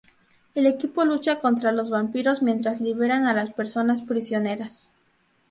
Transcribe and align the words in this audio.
El 0.55 0.65
equipo 0.65 1.05
lucha 1.05 1.39
contra 1.39 1.71
los 1.71 1.91
vampiros 1.91 2.41
mientras 2.41 2.81
liberan 2.81 3.27
a 3.27 3.35
las 3.35 3.53
personas 3.53 4.01
prisioneras. 4.01 4.97